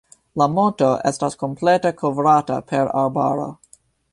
[0.41, 3.47] La monto estas komplete kovrata per arbaro.